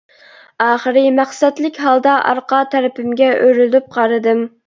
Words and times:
ئاخىرى، 0.67 1.03
مەقسەتلىك 1.17 1.77
ھالدا 1.83 2.15
ئارقا 2.31 2.63
تەرىپىمگە 2.73 3.31
ئۆرۈلۈپ 3.45 3.93
قارىدىم. 3.99 4.43